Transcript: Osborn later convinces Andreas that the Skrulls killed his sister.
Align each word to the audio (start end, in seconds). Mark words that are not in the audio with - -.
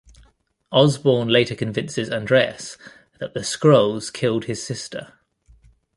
Osborn 0.71 1.27
later 1.27 1.53
convinces 1.53 2.09
Andreas 2.09 2.75
that 3.19 3.35
the 3.35 3.41
Skrulls 3.41 4.11
killed 4.11 4.45
his 4.45 4.63
sister. 4.65 5.13